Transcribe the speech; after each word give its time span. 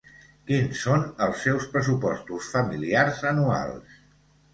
Quins 0.51 0.77
són 0.85 1.03
els 1.25 1.43
seus 1.47 1.67
pressupostos 1.75 2.47
familiars 2.55 3.21
anuals? 3.33 4.01